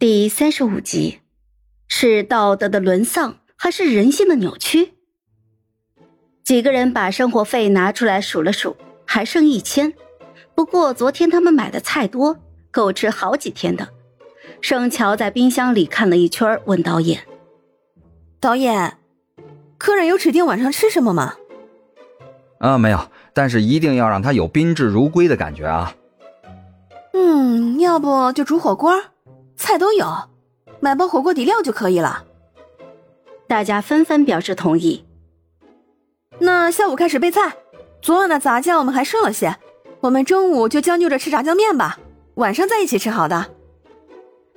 [0.00, 1.18] 第三十五集，
[1.88, 4.92] 是道德的沦丧，还是人性的扭曲？
[6.44, 9.92] 几个人把生活费拿出来数了数，还剩一千。
[10.54, 12.38] 不过昨天他们买的菜多，
[12.70, 13.88] 够吃好几天的。
[14.60, 17.24] 盛乔在冰箱里看了一圈，问导演
[18.38, 18.98] ：“导演，
[19.78, 21.34] 客人有指定晚上吃什么吗
[22.60, 25.96] ？”“啊，没有，但是一定要让他有宾至如归的感觉啊。
[27.14, 29.02] ”“嗯，要不就煮火锅。”
[29.58, 30.06] 菜都有，
[30.80, 32.24] 买包火锅底料就可以了。
[33.46, 35.04] 大家纷纷表示同意。
[36.38, 37.56] 那下午开始备菜，
[38.00, 39.56] 昨晚的杂酱我们还剩了些，
[40.00, 41.98] 我们中午就将就着吃炸酱面吧，
[42.36, 43.50] 晚上再一起吃好的。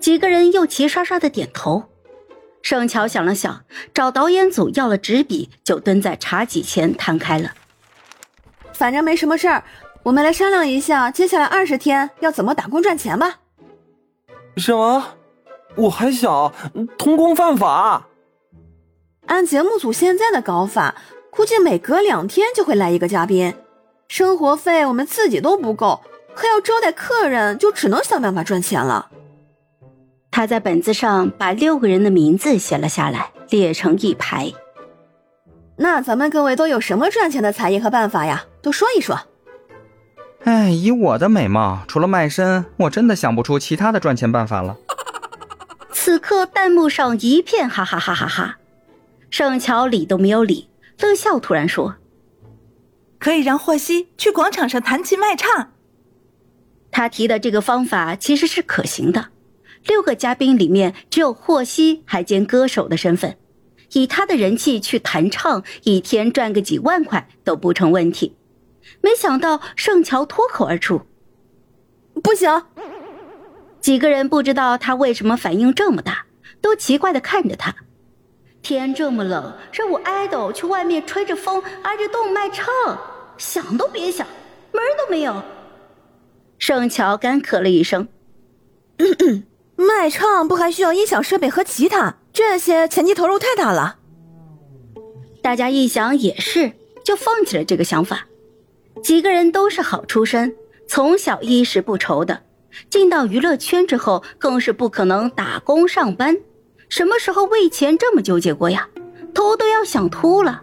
[0.00, 1.84] 几个人又齐刷刷的点头。
[2.62, 7.52] 盛乔想了想，找导演组要了纸笔，就蹲在茶几前摊开了。
[8.72, 9.62] 反正没什么事儿，
[10.02, 13.40] 我们来商量一下，接下来二十天要怎么打工赚钱吧。
[14.56, 15.04] 什么？
[15.74, 16.52] 我还小，
[16.96, 18.08] 童工犯法。
[19.26, 20.94] 按节目组现在的搞法，
[21.30, 23.54] 估计每隔两天就会来一个嘉宾，
[24.08, 26.00] 生活费我们自己都不够，
[26.34, 29.10] 还要招待客人，就只能想办法赚钱了。
[30.30, 34.52] 他在本子上把六个人的名字写了下来，列成一排。
[35.76, 38.46] 那咱们各位都有什么赚钱的才艺和办法呀？
[38.62, 39.18] 都说一说。
[40.46, 44.76] 哎，以我的美貌，除了卖身，我真的想不出其他的赚钱办法了。
[45.92, 48.58] 此刻弹幕上一片哈哈哈哈哈，
[49.28, 50.68] 盛乔理都没有理，
[51.00, 51.96] 乐笑突然说
[53.18, 55.72] ：“可以让霍希去广场上弹琴卖唱。”
[56.92, 59.30] 他提的这个方法其实是可行的。
[59.84, 63.36] 六个嘉宾里面，只有霍希还兼歌手的身份，
[63.94, 68.36] 以他的人气去弹唱，一天赚个几万块都不成问题。
[69.00, 71.02] 没想到盛乔脱口而出
[72.22, 72.64] ：“不行！”
[73.80, 76.26] 几个人不知道他为什么反应这么大，
[76.60, 77.74] 都奇怪的看着他。
[78.62, 82.66] 天这么冷，让我爱豆去外面吹着风挨着冻卖唱，
[83.38, 84.26] 想都别想，
[84.72, 85.40] 门都没有。
[86.58, 88.08] 盛乔干咳了一声：
[89.76, 92.16] “卖唱不还需要音响设备和吉他？
[92.32, 93.98] 这些前期投入太大了。”
[95.40, 96.72] 大家一想也是，
[97.04, 98.26] 就放弃了这个想法。
[99.02, 100.54] 几个人都是好出身，
[100.86, 102.42] 从小衣食不愁的，
[102.90, 106.36] 进到娱乐圈之后，更是不可能打工上班。
[106.88, 108.88] 什么时候为钱这么纠结过呀？
[109.34, 110.62] 头都要想秃了。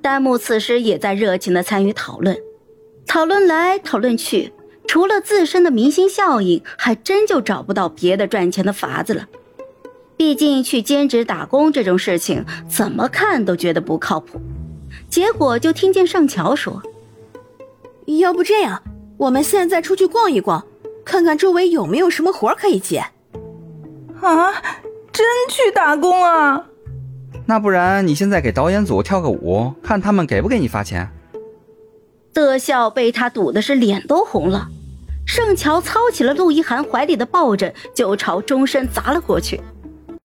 [0.00, 2.36] 弹幕此时也在热情的参与讨论，
[3.06, 4.52] 讨论来讨论去，
[4.86, 9.26] 除了自身的明星效应，还真就找不到别的赚钱的法子了。
[10.16, 14.40] 毕竟去兼职打工这种事情，怎么看都觉得不靠谱。
[15.10, 16.82] 结果就听见盛乔说。
[18.06, 18.82] 要不这样，
[19.16, 20.64] 我们现在出去逛一逛，
[21.04, 23.04] 看看周围有没有什么活可以接。
[24.20, 24.52] 啊，
[25.12, 26.66] 真去打工啊？
[27.46, 31.08] 那不然你现在给导演组跳个舞，看他们给不给你发钱？
[32.32, 34.68] 德孝被他堵的是脸都红了，
[35.26, 39.60] 盛乔操起了陆一涵怀里的抱枕，就朝钟声砸了过去。